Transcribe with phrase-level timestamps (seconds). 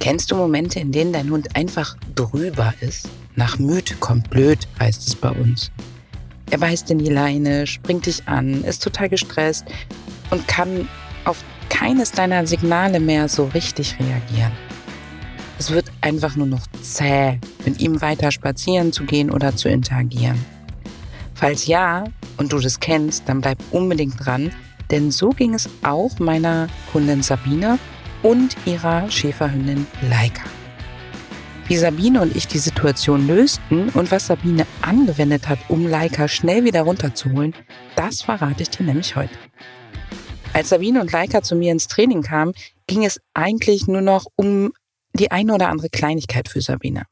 [0.00, 3.10] Kennst du Momente, in denen dein Hund einfach drüber ist?
[3.36, 5.70] Nach müde kommt blöd, heißt es bei uns.
[6.50, 9.66] Er beißt in die Leine, springt dich an, ist total gestresst
[10.30, 10.88] und kann
[11.26, 14.52] auf keines deiner Signale mehr so richtig reagieren.
[15.58, 20.42] Es wird einfach nur noch zäh, mit ihm weiter spazieren zu gehen oder zu interagieren.
[21.34, 22.04] Falls ja
[22.38, 24.50] und du das kennst, dann bleib unbedingt dran,
[24.90, 27.78] denn so ging es auch meiner Kundin Sabine
[28.22, 30.44] und ihrer Schäferhündin Laika.
[31.66, 36.64] Wie Sabine und ich die Situation lösten und was Sabine angewendet hat, um Laika schnell
[36.64, 37.54] wieder runterzuholen,
[37.94, 39.34] das verrate ich dir nämlich heute.
[40.52, 42.54] Als Sabine und Laika zu mir ins Training kamen,
[42.88, 44.72] ging es eigentlich nur noch um
[45.14, 47.04] die eine oder andere Kleinigkeit für Sabine.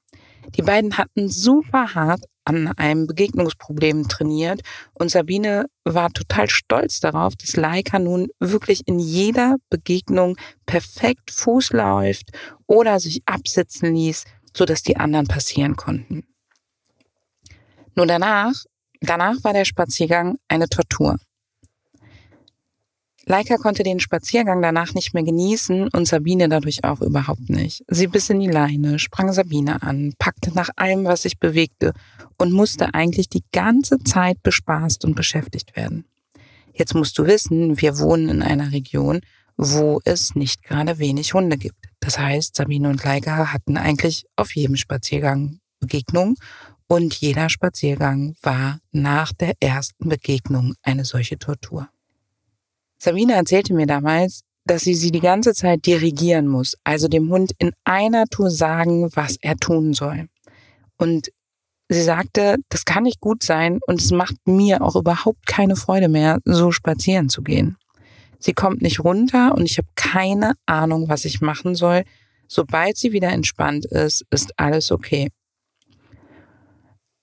[0.57, 4.63] Die beiden hatten super hart an einem Begegnungsproblem trainiert
[4.95, 11.73] und Sabine war total stolz darauf, dass Laika nun wirklich in jeder Begegnung perfekt Fuß
[11.73, 12.31] läuft
[12.67, 14.25] oder sich absitzen ließ,
[14.57, 16.25] sodass die anderen passieren konnten.
[17.95, 18.55] Nur danach,
[19.01, 21.17] danach war der Spaziergang eine Tortur.
[23.29, 27.85] Leika konnte den Spaziergang danach nicht mehr genießen und Sabine dadurch auch überhaupt nicht.
[27.87, 31.93] Sie biss in die Leine, sprang Sabine an, packte nach allem, was sich bewegte
[32.39, 36.07] und musste eigentlich die ganze Zeit bespaßt und beschäftigt werden.
[36.73, 39.21] Jetzt musst du wissen, wir wohnen in einer Region,
[39.59, 41.85] wo es nicht gerade wenig Hunde gibt.
[42.01, 46.37] Das heißt, Sabine und Leika hatten eigentlich auf jedem Spaziergang Begegnungen
[46.87, 51.91] und jeder Spaziergang war nach der ersten Begegnung eine solche Tortur.
[52.99, 57.53] Sabine erzählte mir damals, dass sie sie die ganze Zeit dirigieren muss, also dem Hund
[57.59, 60.29] in einer Tour sagen, was er tun soll.
[60.99, 61.31] Und
[61.89, 66.09] sie sagte, das kann nicht gut sein und es macht mir auch überhaupt keine Freude
[66.09, 67.77] mehr, so spazieren zu gehen.
[68.39, 72.03] Sie kommt nicht runter und ich habe keine Ahnung, was ich machen soll.
[72.47, 75.29] Sobald sie wieder entspannt ist, ist alles okay.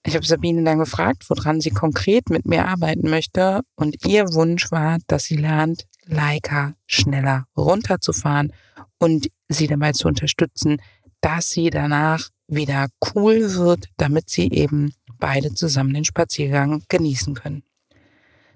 [0.08, 3.62] Ich habe Sabine dann gefragt, woran sie konkret mit mir arbeiten möchte.
[3.76, 8.54] Und ihr Wunsch war, dass sie lernt, Leica schneller runterzufahren
[9.00, 10.80] und sie dabei zu unterstützen,
[11.22, 17.64] dass sie danach wieder cool wird, damit sie eben beide zusammen den Spaziergang genießen können.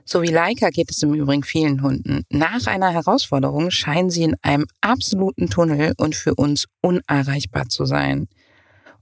[0.05, 2.25] So wie Leica geht es im Übrigen vielen Hunden.
[2.29, 8.27] Nach einer Herausforderung scheinen sie in einem absoluten Tunnel und für uns unerreichbar zu sein.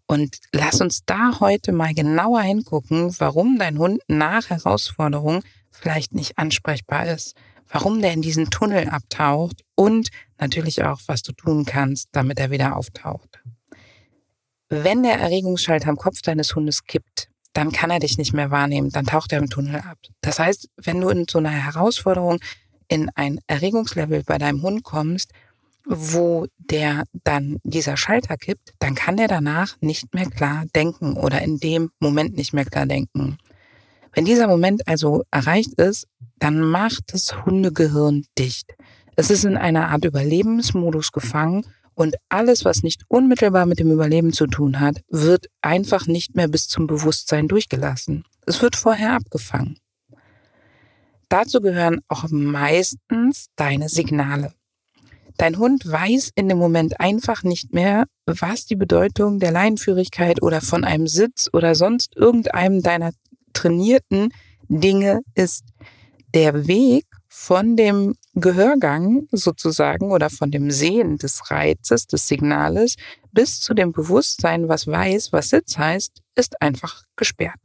[0.07, 6.37] Und lass uns da heute mal genauer hingucken, warum dein Hund nach Herausforderung vielleicht nicht
[6.37, 7.35] ansprechbar ist,
[7.67, 10.09] warum der in diesen Tunnel abtaucht und
[10.39, 13.39] natürlich auch, was du tun kannst, damit er wieder auftaucht.
[14.69, 18.91] Wenn der Erregungsschalter am Kopf deines Hundes kippt, dann kann er dich nicht mehr wahrnehmen,
[18.91, 19.97] dann taucht er im Tunnel ab.
[20.21, 22.39] Das heißt, wenn du in so einer Herausforderung
[22.87, 25.31] in ein Erregungslevel bei deinem Hund kommst,
[25.87, 31.41] wo der dann dieser Schalter kippt, dann kann der danach nicht mehr klar denken oder
[31.41, 33.37] in dem Moment nicht mehr klar denken.
[34.13, 36.07] Wenn dieser Moment also erreicht ist,
[36.39, 38.75] dann macht das Hundegehirn dicht.
[39.15, 44.33] Es ist in einer Art Überlebensmodus gefangen und alles, was nicht unmittelbar mit dem Überleben
[44.33, 48.23] zu tun hat, wird einfach nicht mehr bis zum Bewusstsein durchgelassen.
[48.45, 49.79] Es wird vorher abgefangen.
[51.29, 54.53] Dazu gehören auch meistens deine Signale.
[55.37, 60.61] Dein Hund weiß in dem Moment einfach nicht mehr, was die Bedeutung der Leinenführigkeit oder
[60.61, 63.11] von einem Sitz oder sonst irgendeinem deiner
[63.53, 64.33] trainierten
[64.67, 65.65] Dinge ist.
[66.33, 72.95] Der Weg von dem Gehörgang sozusagen oder von dem Sehen des Reizes, des Signales
[73.31, 77.59] bis zu dem Bewusstsein, was weiß, was Sitz heißt, ist einfach gesperrt.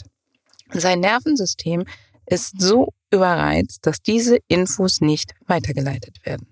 [0.73, 1.85] Sein Nervensystem
[2.27, 6.52] ist so überreizt, dass diese Infos nicht weitergeleitet werden.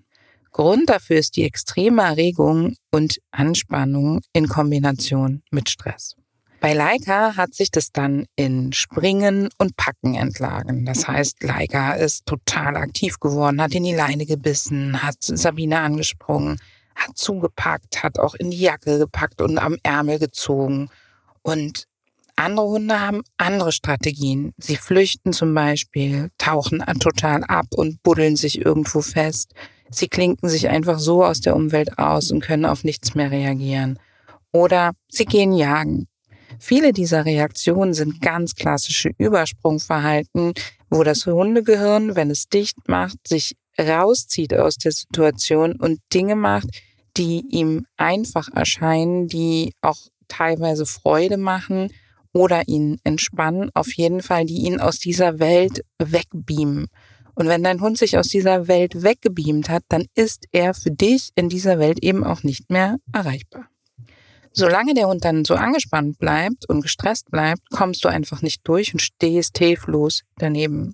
[0.51, 6.15] Grund dafür ist die extreme Erregung und Anspannung in Kombination mit Stress.
[6.59, 10.85] Bei Leica hat sich das dann in Springen und Packen entlagen.
[10.85, 16.59] Das heißt, Leica ist total aktiv geworden, hat in die Leine gebissen, hat Sabine angesprungen,
[16.95, 20.89] hat zugepackt, hat auch in die Jacke gepackt und am Ärmel gezogen.
[21.41, 21.87] Und
[22.35, 24.53] andere Hunde haben andere Strategien.
[24.57, 29.55] Sie flüchten zum Beispiel, tauchen total ab und buddeln sich irgendwo fest.
[29.91, 33.99] Sie klinken sich einfach so aus der Umwelt aus und können auf nichts mehr reagieren.
[34.51, 36.07] Oder sie gehen jagen.
[36.59, 40.53] Viele dieser Reaktionen sind ganz klassische Übersprungverhalten,
[40.89, 46.67] wo das Hundegehirn, wenn es dicht macht, sich rauszieht aus der Situation und Dinge macht,
[47.17, 49.97] die ihm einfach erscheinen, die auch
[50.27, 51.89] teilweise Freude machen
[52.33, 56.87] oder ihn entspannen, auf jeden Fall, die ihn aus dieser Welt wegbeamen.
[57.35, 61.29] Und wenn dein Hund sich aus dieser Welt weggebeamt hat, dann ist er für dich
[61.35, 63.67] in dieser Welt eben auch nicht mehr erreichbar.
[64.53, 68.93] Solange der Hund dann so angespannt bleibt und gestresst bleibt, kommst du einfach nicht durch
[68.93, 70.93] und stehst hilflos daneben.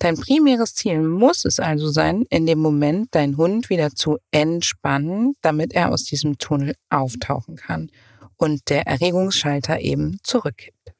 [0.00, 5.34] Dein primäres Ziel muss es also sein, in dem Moment deinen Hund wieder zu entspannen,
[5.42, 7.90] damit er aus diesem Tunnel auftauchen kann
[8.38, 10.94] und der Erregungsschalter eben zurückkippt.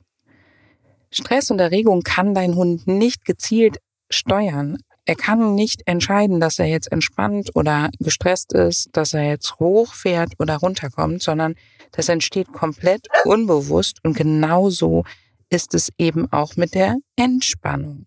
[1.10, 3.78] Stress und Erregung kann dein Hund nicht gezielt
[4.10, 4.78] steuern.
[5.06, 10.34] Er kann nicht entscheiden, dass er jetzt entspannt oder gestresst ist, dass er jetzt hochfährt
[10.38, 11.54] oder runterkommt, sondern
[11.92, 15.04] das entsteht komplett unbewusst und genauso
[15.48, 18.06] ist es eben auch mit der Entspannung.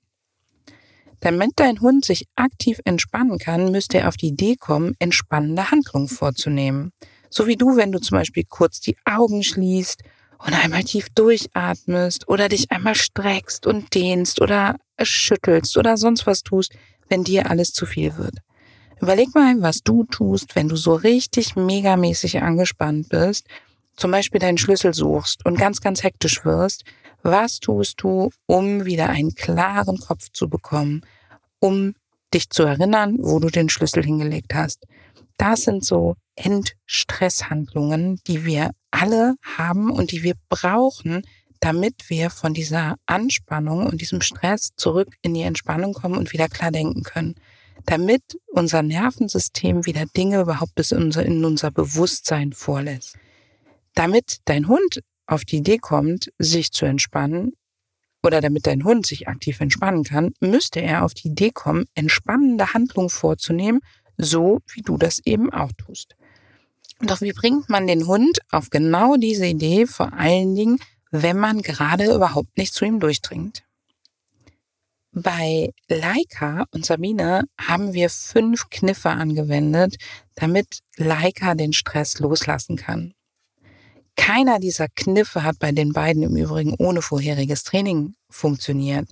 [1.20, 6.10] Damit dein Hund sich aktiv entspannen kann, müsste er auf die Idee kommen, entspannende Handlungen
[6.10, 6.92] vorzunehmen.
[7.30, 10.04] So wie du, wenn du zum Beispiel kurz die Augen schließt
[10.38, 16.44] und einmal tief durchatmest oder dich einmal streckst und dehnst oder schüttelst oder sonst was
[16.44, 16.74] tust,
[17.10, 18.38] wenn dir alles zu viel wird.
[19.02, 23.48] Überleg mal, was du tust, wenn du so richtig megamäßig angespannt bist,
[23.96, 26.84] zum Beispiel deinen Schlüssel suchst und ganz, ganz hektisch wirst,
[27.22, 31.06] was tust du, um wieder einen klaren Kopf zu bekommen,
[31.60, 31.96] um
[32.34, 34.86] dich zu erinnern, wo du den Schlüssel hingelegt hast?
[35.38, 41.24] Das sind so Entstresshandlungen, die wir alle haben und die wir brauchen,
[41.64, 46.50] damit wir von dieser Anspannung und diesem Stress zurück in die Entspannung kommen und wieder
[46.50, 47.36] klar denken können.
[47.86, 53.18] Damit unser Nervensystem wieder Dinge überhaupt bis in unser, in unser Bewusstsein vorlässt.
[53.96, 57.54] Damit dein Hund auf die Idee kommt, sich zu entspannen,
[58.22, 62.74] oder damit dein Hund sich aktiv entspannen kann, müsste er auf die Idee kommen, entspannende
[62.74, 63.80] Handlungen vorzunehmen,
[64.18, 66.16] so wie du das eben auch tust.
[67.00, 70.80] Doch wie bringt man den Hund auf genau diese Idee, vor allen Dingen,
[71.14, 73.64] wenn man gerade überhaupt nicht zu ihm durchdringt?
[75.12, 79.98] Bei Laika und Sabine haben wir fünf Kniffe angewendet,
[80.34, 83.14] damit Laika den Stress loslassen kann.
[84.16, 89.08] Keiner dieser Kniffe hat bei den beiden im Übrigen ohne vorheriges Training funktioniert.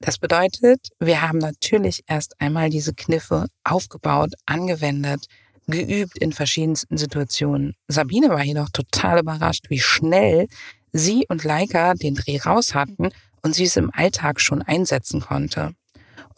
[0.00, 5.26] Das bedeutet, wir haben natürlich erst einmal diese Kniffe aufgebaut, angewendet,
[5.68, 7.74] geübt in verschiedensten Situationen.
[7.86, 10.48] Sabine war jedoch total überrascht, wie schnell
[10.92, 13.10] sie und Leica den Dreh raus hatten
[13.42, 15.72] und sie es im Alltag schon einsetzen konnte.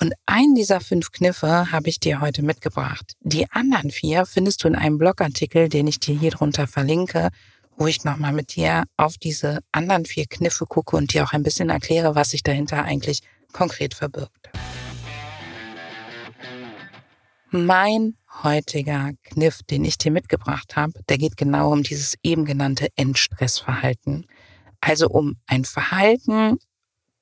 [0.01, 3.15] Und einen dieser fünf Kniffe habe ich dir heute mitgebracht.
[3.21, 7.29] Die anderen vier findest du in einem Blogartikel, den ich dir hier drunter verlinke,
[7.77, 11.43] wo ich nochmal mit dir auf diese anderen vier Kniffe gucke und dir auch ein
[11.43, 13.21] bisschen erkläre, was sich dahinter eigentlich
[13.53, 14.51] konkret verbirgt.
[17.51, 22.89] Mein heutiger Kniff, den ich dir mitgebracht habe, der geht genau um dieses eben genannte
[22.97, 24.27] Endstressverhalten.
[24.81, 26.59] Also um ein Verhalten,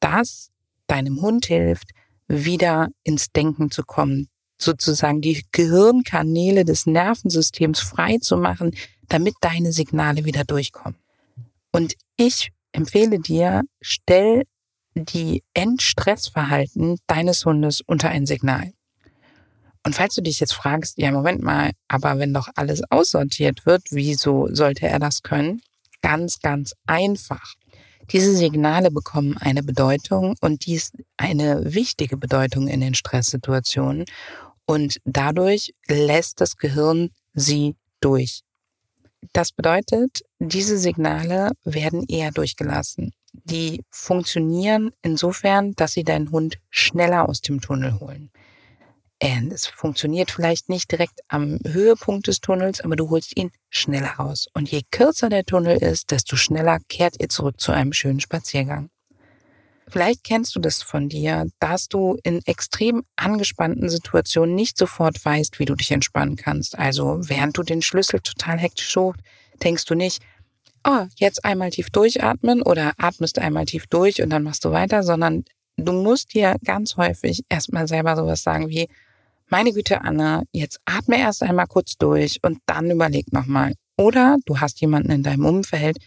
[0.01, 0.51] das
[0.87, 1.91] deinem Hund hilft,
[2.29, 4.29] wieder ins Denken zu kommen,
[4.59, 8.77] sozusagen die Gehirnkanäle des Nervensystems frei zu machen,
[9.09, 10.99] damit deine Signale wieder durchkommen.
[11.73, 14.45] Und ich empfehle dir, stell
[14.95, 18.73] die Endstressverhalten deines Hundes unter ein Signal.
[19.89, 23.85] Und falls du dich jetzt fragst, ja, Moment mal, aber wenn doch alles aussortiert wird,
[23.89, 25.63] wieso sollte er das können?
[26.03, 27.55] Ganz, ganz einfach.
[28.11, 34.05] Diese Signale bekommen eine Bedeutung und dies eine wichtige Bedeutung in den Stresssituationen
[34.67, 38.43] und dadurch lässt das Gehirn sie durch.
[39.33, 43.15] Das bedeutet, diese Signale werden eher durchgelassen.
[43.33, 48.31] Die funktionieren insofern, dass sie deinen Hund schneller aus dem Tunnel holen.
[49.21, 54.13] Und es funktioniert vielleicht nicht direkt am Höhepunkt des Tunnels, aber du holst ihn schneller
[54.13, 54.47] raus.
[54.55, 58.91] Und je kürzer der Tunnel ist, desto schneller kehrt ihr zurück zu einem schönen Spaziergang.
[59.89, 65.59] Vielleicht kennst du das von dir, dass du in extrem angespannten Situationen nicht sofort weißt,
[65.59, 66.79] wie du dich entspannen kannst.
[66.79, 69.15] Also während du den Schlüssel total hektisch hoch,
[69.63, 70.23] denkst du nicht,
[70.87, 75.03] oh, jetzt einmal tief durchatmen oder atmest einmal tief durch und dann machst du weiter,
[75.03, 75.45] sondern
[75.77, 78.89] du musst dir ganz häufig erstmal selber sowas sagen wie,
[79.49, 83.75] meine Güte, Anna, jetzt atme erst einmal kurz durch und dann überleg nochmal.
[83.97, 85.99] Oder du hast jemanden in deinem Umfeld,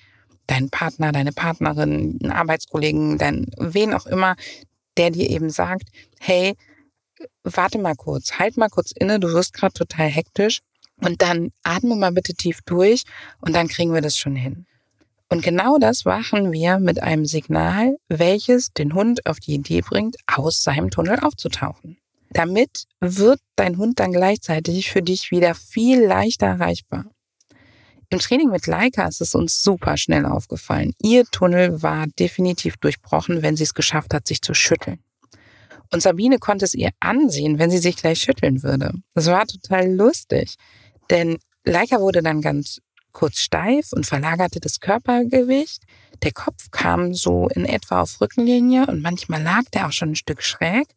[0.47, 4.35] deinen Partner, deine Partnerin, einen Arbeitskollegen, dein, wen auch immer,
[4.97, 6.55] der dir eben sagt, hey,
[7.43, 10.61] warte mal kurz, halt mal kurz inne, du wirst gerade total hektisch
[11.01, 13.03] und dann atme mal bitte tief durch
[13.39, 14.65] und dann kriegen wir das schon hin.
[15.29, 20.17] Und genau das machen wir mit einem Signal, welches den Hund auf die Idee bringt,
[20.27, 22.00] aus seinem Tunnel aufzutauchen.
[22.33, 27.05] Damit wird dein Hund dann gleichzeitig für dich wieder viel leichter erreichbar.
[28.09, 30.93] Im Training mit Leica ist es uns super schnell aufgefallen.
[31.01, 34.99] Ihr Tunnel war definitiv durchbrochen, wenn sie es geschafft hat, sich zu schütteln.
[35.93, 38.93] Und Sabine konnte es ihr ansehen, wenn sie sich gleich schütteln würde.
[39.13, 40.55] Das war total lustig.
[41.09, 45.83] Denn Leica wurde dann ganz kurz steif und verlagerte das Körpergewicht.
[46.23, 50.15] Der Kopf kam so in etwa auf Rückenlinie und manchmal lag der auch schon ein
[50.15, 50.87] Stück schräg.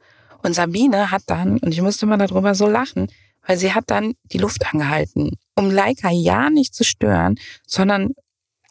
[0.44, 3.10] Und Sabine hat dann, und ich musste mal darüber so lachen,
[3.46, 7.36] weil sie hat dann die Luft angehalten, um Leica ja nicht zu stören,
[7.66, 8.10] sondern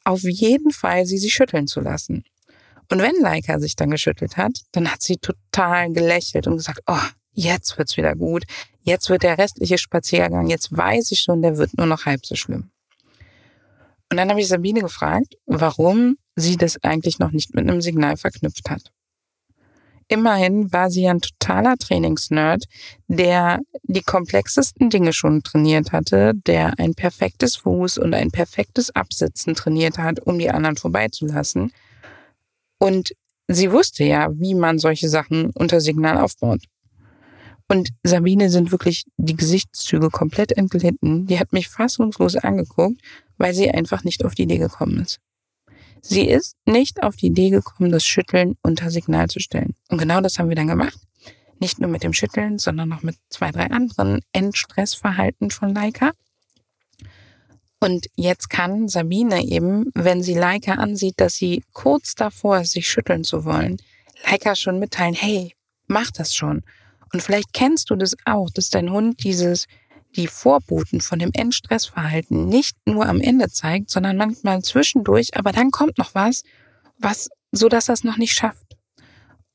[0.03, 2.25] auf jeden Fall sie sich schütteln zu lassen.
[2.91, 7.07] Und wenn Leica sich dann geschüttelt hat, dann hat sie total gelächelt und gesagt, oh,
[7.31, 8.43] jetzt wird's wieder gut.
[8.81, 12.35] Jetzt wird der restliche Spaziergang, jetzt weiß ich schon, der wird nur noch halb so
[12.35, 12.69] schlimm.
[14.11, 18.15] Und dann habe ich Sabine gefragt, warum sie das eigentlich noch nicht mit einem Signal
[18.15, 18.91] verknüpft hat.
[20.07, 22.65] Immerhin war sie ein totaler Trainingsnerd,
[23.07, 29.55] der die komplexesten Dinge schon trainiert hatte, der ein perfektes Fuß und ein perfektes Absitzen
[29.55, 31.71] trainiert hat, um die anderen vorbeizulassen.
[32.79, 33.13] Und
[33.47, 36.61] sie wusste ja, wie man solche Sachen unter Signal aufbaut.
[37.69, 41.27] Und Sabine sind wirklich die Gesichtszüge komplett entglitten.
[41.27, 43.01] Die hat mich fassungslos angeguckt,
[43.37, 45.19] weil sie einfach nicht auf die Idee gekommen ist.
[46.05, 49.73] Sie ist nicht auf die Idee gekommen, das Schütteln unter Signal zu stellen.
[49.87, 50.99] Und genau das haben wir dann gemacht.
[51.59, 56.11] Nicht nur mit dem Schütteln, sondern noch mit zwei, drei anderen Endstressverhalten von Leica.
[57.79, 62.89] Und jetzt kann Sabine eben, wenn sie Leica ansieht, dass sie kurz davor ist, sich
[62.89, 63.77] schütteln zu wollen,
[64.29, 65.53] Leica schon mitteilen, hey,
[65.87, 66.63] mach das schon.
[67.13, 69.67] Und vielleicht kennst du das auch, dass dein Hund dieses,
[70.15, 75.71] die Vorboten von dem Endstressverhalten nicht nur am Ende zeigt, sondern manchmal zwischendurch, aber dann
[75.71, 76.43] kommt noch was,
[76.97, 78.77] was, so dass es noch nicht schafft.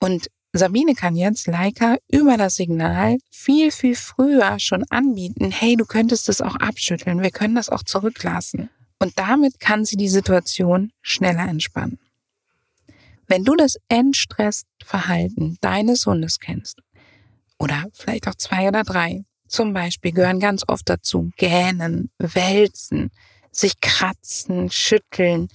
[0.01, 5.85] Und Sabine kann jetzt Leica über das Signal viel, viel früher schon anbieten, hey, du
[5.85, 8.71] könntest es auch abschütteln, wir können das auch zurücklassen.
[8.99, 11.99] Und damit kann sie die Situation schneller entspannen.
[13.27, 16.81] Wenn du das Endstressverhalten deines Hundes kennst
[17.59, 19.25] oder vielleicht auch zwei oder drei.
[19.49, 23.11] Zum Beispiel gehören ganz oft dazu gähnen, wälzen,
[23.51, 25.49] sich kratzen, schütteln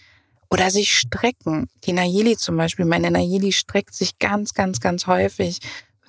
[0.50, 1.68] oder sich strecken.
[1.86, 5.60] Die Nayeli zum Beispiel, meine Nayeli streckt sich ganz, ganz, ganz häufig,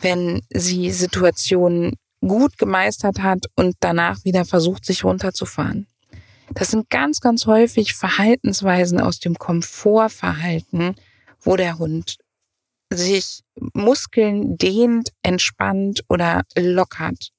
[0.01, 5.87] wenn sie Situationen gut gemeistert hat und danach wieder versucht, sich runterzufahren.
[6.53, 10.95] Das sind ganz, ganz häufig Verhaltensweisen aus dem Komfortverhalten,
[11.41, 12.19] wo der Hund
[12.93, 13.41] sich
[13.73, 17.34] Muskeln dehnt, entspannt oder lockert.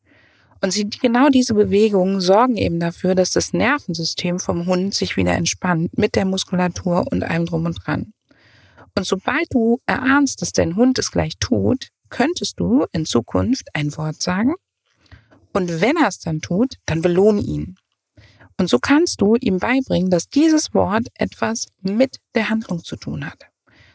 [0.66, 5.34] Und sie, genau diese Bewegungen sorgen eben dafür, dass das Nervensystem vom Hund sich wieder
[5.34, 8.14] entspannt mit der Muskulatur und allem drum und dran.
[8.98, 13.96] Und sobald du erahnst, dass dein Hund es gleich tut, könntest du in Zukunft ein
[13.96, 14.56] Wort sagen.
[15.54, 17.76] Und wenn er es dann tut, dann belohn ihn.
[18.60, 23.24] Und so kannst du ihm beibringen, dass dieses Wort etwas mit der Handlung zu tun
[23.24, 23.38] hat.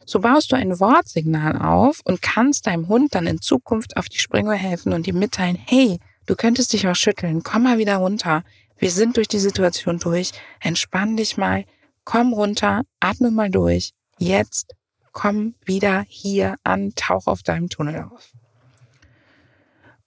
[0.06, 4.18] So baust du ein Wortsignal auf und kannst deinem Hund dann in Zukunft auf die
[4.18, 5.98] Sprünge helfen und ihm mitteilen, hey,
[6.30, 8.44] du könntest dich auch schütteln, komm mal wieder runter.
[8.78, 10.30] Wir sind durch die Situation durch.
[10.60, 11.64] Entspann dich mal,
[12.04, 13.90] komm runter, atme mal durch.
[14.18, 14.76] Jetzt
[15.10, 18.30] komm wieder hier an, tauch auf deinem Tunnel auf.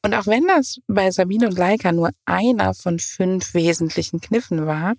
[0.01, 4.93] Und auch wenn das bei Sabine und Leica nur einer von fünf wesentlichen Kniffen war,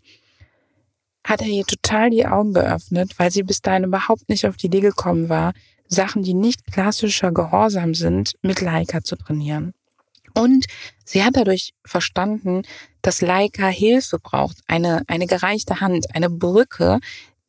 [1.27, 4.67] hat er ihr total die Augen geöffnet, weil sie bis dahin überhaupt nicht auf die
[4.67, 5.55] Idee gekommen war,
[5.89, 9.73] Sachen, die nicht klassischer Gehorsam sind, mit Leica zu trainieren.
[10.35, 10.67] Und
[11.05, 12.63] sie hat dadurch verstanden,
[13.03, 16.99] dass Leica Hilfe braucht, eine, eine gereichte Hand, eine Brücke,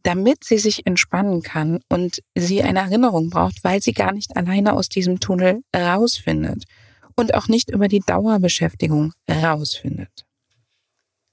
[0.04, 4.74] damit sie sich entspannen kann und sie eine Erinnerung braucht, weil sie gar nicht alleine
[4.74, 6.65] aus diesem Tunnel rausfindet
[7.15, 10.25] und auch nicht über die Dauerbeschäftigung rausfindet.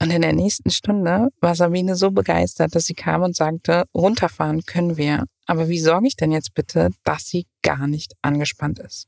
[0.01, 4.63] Und in der nächsten Stunde war Sabine so begeistert, dass sie kam und sagte, runterfahren
[4.65, 5.27] können wir.
[5.47, 9.07] Aber wie sorge ich denn jetzt bitte, dass sie gar nicht angespannt ist?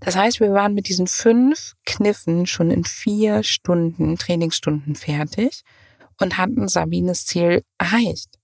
[0.00, 5.62] Das heißt, wir waren mit diesen fünf Kniffen schon in vier Stunden, Trainingsstunden fertig
[6.20, 8.38] und hatten Sabines Ziel erreicht.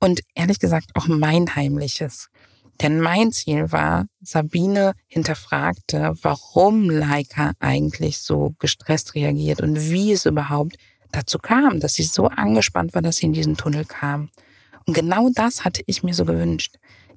[0.00, 2.28] Und ehrlich gesagt auch mein heimliches.
[2.80, 10.26] Denn mein Ziel war, Sabine hinterfragte, warum Leica eigentlich so gestresst reagiert und wie es
[10.26, 10.76] überhaupt
[11.12, 14.30] dazu kam, dass sie so angespannt war, dass sie in diesen Tunnel kam.
[14.86, 16.76] Und genau das hatte ich mir so gewünscht.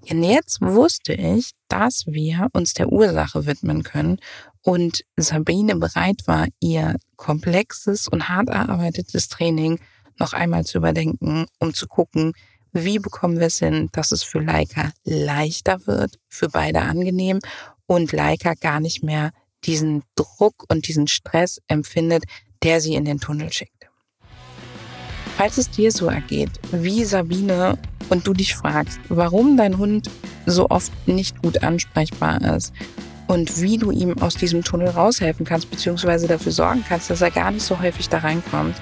[0.09, 4.19] Denn jetzt wusste ich, dass wir uns der Ursache widmen können
[4.61, 9.79] und Sabine bereit war, ihr komplexes und hart erarbeitetes Training
[10.19, 12.33] noch einmal zu überdenken, um zu gucken,
[12.73, 17.39] wie bekommen wir es hin, dass es für Leica leichter wird, für beide angenehm
[17.85, 19.31] und Leica gar nicht mehr
[19.63, 22.23] diesen Druck und diesen Stress empfindet,
[22.63, 23.89] der sie in den Tunnel schickt.
[25.37, 27.77] Falls es dir so ergeht, wie Sabine,
[28.09, 30.09] und du dich fragst, warum dein Hund
[30.45, 32.73] so oft nicht gut ansprechbar ist
[33.27, 37.31] und wie du ihm aus diesem Tunnel raushelfen kannst, beziehungsweise dafür sorgen kannst, dass er
[37.31, 38.75] gar nicht so häufig da reinkommt,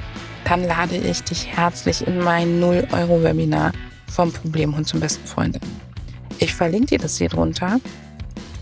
[0.45, 3.71] dann lade ich dich herzlich in mein 0-Euro-Webinar
[4.07, 5.59] vom Problemhund zum besten Freund.
[6.37, 7.79] Ich verlinke dir das hier drunter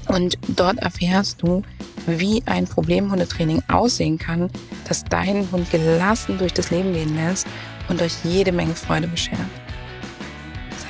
[0.07, 1.63] und dort erfährst du,
[2.05, 4.49] wie ein Problemhundetraining aussehen kann,
[4.87, 7.47] das deinen Hund gelassen durch das Leben gehen lässt
[7.89, 9.39] und euch jede Menge Freude beschert.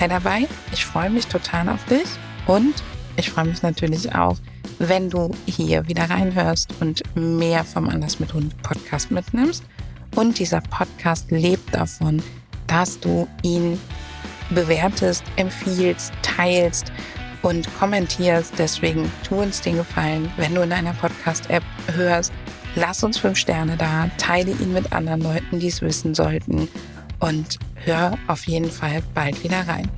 [0.04, 2.04] Sei dabei, ich freue mich total auf dich.
[2.46, 2.74] Und
[3.16, 4.36] ich freue mich natürlich auch,
[4.78, 9.64] wenn du hier wieder reinhörst und mehr vom Anders mit Hund Podcast mitnimmst.
[10.14, 12.22] Und dieser Podcast lebt davon,
[12.68, 13.80] dass du ihn
[14.50, 16.92] bewertest, empfiehlst, teilst
[17.42, 18.56] und kommentierst.
[18.58, 21.64] Deswegen tu uns den Gefallen, wenn du in einer Podcast-App
[21.96, 22.34] hörst,
[22.76, 26.68] lass uns fünf Sterne da, teile ihn mit anderen Leuten, die es wissen sollten
[27.24, 29.90] und hör auf jeden Fall bald wieder rein.